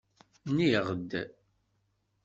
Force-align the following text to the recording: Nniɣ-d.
Nniɣ-d. 0.49 1.11